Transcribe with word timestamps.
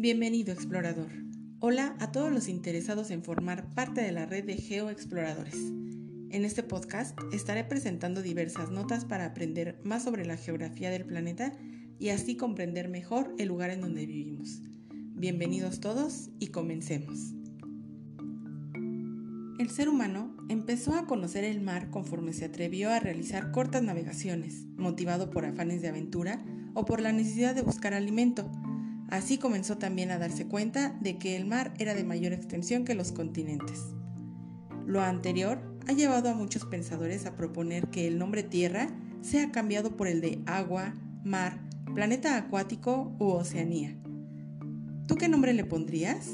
Bienvenido 0.00 0.52
explorador. 0.52 1.08
Hola 1.58 1.96
a 1.98 2.12
todos 2.12 2.30
los 2.30 2.46
interesados 2.46 3.10
en 3.10 3.24
formar 3.24 3.68
parte 3.74 4.00
de 4.00 4.12
la 4.12 4.26
red 4.26 4.44
de 4.44 4.56
geoexploradores. 4.56 5.56
En 6.30 6.44
este 6.44 6.62
podcast 6.62 7.18
estaré 7.32 7.64
presentando 7.64 8.22
diversas 8.22 8.70
notas 8.70 9.04
para 9.04 9.24
aprender 9.24 9.80
más 9.82 10.04
sobre 10.04 10.24
la 10.24 10.36
geografía 10.36 10.90
del 10.90 11.04
planeta 11.04 11.52
y 11.98 12.10
así 12.10 12.36
comprender 12.36 12.88
mejor 12.88 13.34
el 13.38 13.48
lugar 13.48 13.70
en 13.70 13.80
donde 13.80 14.06
vivimos. 14.06 14.60
Bienvenidos 15.16 15.80
todos 15.80 16.30
y 16.38 16.46
comencemos. 16.46 17.34
El 19.58 19.68
ser 19.68 19.88
humano 19.88 20.36
empezó 20.48 20.94
a 20.94 21.08
conocer 21.08 21.42
el 21.42 21.60
mar 21.60 21.90
conforme 21.90 22.34
se 22.34 22.44
atrevió 22.44 22.90
a 22.90 23.00
realizar 23.00 23.50
cortas 23.50 23.82
navegaciones, 23.82 24.64
motivado 24.76 25.30
por 25.30 25.44
afanes 25.44 25.82
de 25.82 25.88
aventura 25.88 26.44
o 26.74 26.84
por 26.84 27.00
la 27.00 27.10
necesidad 27.10 27.56
de 27.56 27.62
buscar 27.62 27.94
alimento. 27.94 28.48
Así 29.08 29.38
comenzó 29.38 29.78
también 29.78 30.10
a 30.10 30.18
darse 30.18 30.46
cuenta 30.46 30.96
de 31.00 31.18
que 31.18 31.36
el 31.36 31.46
mar 31.46 31.72
era 31.78 31.94
de 31.94 32.04
mayor 32.04 32.32
extensión 32.32 32.84
que 32.84 32.94
los 32.94 33.12
continentes. 33.12 33.80
Lo 34.86 35.00
anterior 35.00 35.60
ha 35.86 35.92
llevado 35.92 36.28
a 36.28 36.34
muchos 36.34 36.66
pensadores 36.66 37.24
a 37.24 37.34
proponer 37.34 37.88
que 37.88 38.06
el 38.06 38.18
nombre 38.18 38.42
Tierra 38.42 38.88
sea 39.22 39.50
cambiado 39.50 39.96
por 39.96 40.08
el 40.08 40.20
de 40.20 40.40
agua, 40.46 40.94
mar, 41.24 41.58
planeta 41.94 42.36
acuático 42.36 43.14
u 43.18 43.30
Oceanía. 43.30 43.96
¿Tú 45.06 45.16
qué 45.16 45.28
nombre 45.28 45.54
le 45.54 45.64
pondrías? 45.64 46.28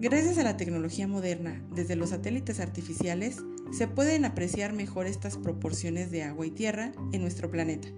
Gracias 0.00 0.38
a 0.38 0.42
la 0.42 0.56
tecnología 0.56 1.06
moderna, 1.06 1.64
desde 1.74 1.96
los 1.96 2.10
satélites 2.10 2.60
artificiales, 2.60 3.38
se 3.72 3.86
pueden 3.86 4.24
apreciar 4.24 4.72
mejor 4.72 5.06
estas 5.06 5.36
proporciones 5.36 6.10
de 6.10 6.22
agua 6.24 6.46
y 6.46 6.50
tierra 6.50 6.92
en 7.12 7.22
nuestro 7.22 7.50
planeta. 7.50 7.88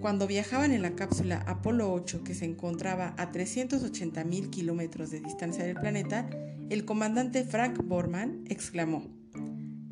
Cuando 0.00 0.26
viajaban 0.26 0.72
en 0.72 0.80
la 0.80 0.96
cápsula 0.96 1.44
Apolo 1.46 1.92
8 1.92 2.24
que 2.24 2.34
se 2.34 2.46
encontraba 2.46 3.14
a 3.18 3.32
380.000 3.32 4.48
kilómetros 4.48 5.10
de 5.10 5.20
distancia 5.20 5.62
del 5.62 5.76
planeta, 5.76 6.30
el 6.70 6.86
comandante 6.86 7.44
Frank 7.44 7.84
Borman 7.84 8.44
exclamó, 8.48 9.04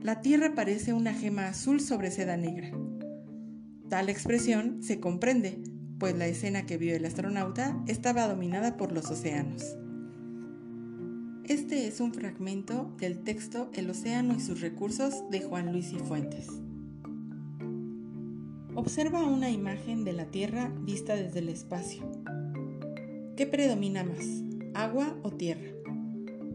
La 0.00 0.22
Tierra 0.22 0.54
parece 0.54 0.94
una 0.94 1.12
gema 1.12 1.48
azul 1.48 1.80
sobre 1.80 2.10
seda 2.10 2.38
negra. 2.38 2.70
Tal 3.90 4.08
expresión 4.08 4.82
se 4.82 4.98
comprende, 4.98 5.62
pues 5.98 6.16
la 6.16 6.26
escena 6.26 6.64
que 6.64 6.78
vio 6.78 6.96
el 6.96 7.04
astronauta 7.04 7.78
estaba 7.86 8.26
dominada 8.26 8.78
por 8.78 8.92
los 8.92 9.10
océanos. 9.10 9.76
Este 11.44 11.86
es 11.86 12.00
un 12.00 12.14
fragmento 12.14 12.96
del 12.98 13.18
texto 13.24 13.70
El 13.74 13.90
océano 13.90 14.34
y 14.34 14.40
sus 14.40 14.62
recursos 14.62 15.28
de 15.30 15.42
Juan 15.42 15.70
Luis 15.72 15.92
y 15.92 15.98
Fuentes. 15.98 16.46
Observa 18.78 19.24
una 19.24 19.50
imagen 19.50 20.04
de 20.04 20.12
la 20.12 20.26
Tierra 20.26 20.72
vista 20.82 21.16
desde 21.16 21.40
el 21.40 21.48
espacio. 21.48 22.08
¿Qué 23.36 23.44
predomina 23.44 24.04
más, 24.04 24.24
agua 24.72 25.18
o 25.24 25.32
tierra? 25.32 25.72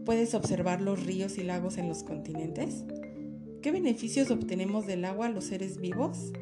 ¿Puedes 0.06 0.32
observar 0.32 0.80
los 0.80 1.04
ríos 1.04 1.36
y 1.36 1.42
lagos 1.42 1.76
en 1.76 1.86
los 1.86 2.02
continentes? 2.02 2.86
¿Qué 3.60 3.72
beneficios 3.72 4.30
obtenemos 4.30 4.86
del 4.86 5.04
agua 5.04 5.28
los 5.28 5.44
seres 5.44 5.78
vivos? 5.78 6.32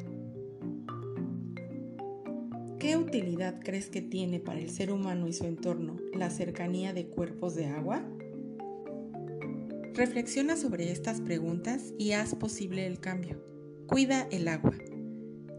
¿Qué 2.79 2.95
utilidad 2.95 3.59
crees 3.61 3.89
que 3.89 4.01
tiene 4.01 4.39
para 4.39 4.61
el 4.61 4.69
ser 4.69 4.89
humano 4.89 5.27
y 5.27 5.33
su 5.33 5.43
entorno 5.43 5.97
la 6.13 6.29
cercanía 6.29 6.93
de 6.93 7.07
cuerpos 7.07 7.55
de 7.55 7.65
agua? 7.65 8.01
Reflexiona 9.95 10.55
sobre 10.55 10.93
estas 10.93 11.19
preguntas 11.19 11.93
y 11.97 12.13
haz 12.13 12.35
posible 12.35 12.87
el 12.87 13.01
cambio. 13.01 13.43
Cuida 13.85 14.29
el 14.31 14.47
agua. 14.47 14.71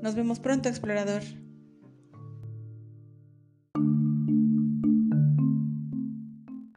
Nos 0.05 0.14
vemos 0.14 0.38
pronto, 0.38 0.69
explorador. 0.69 1.22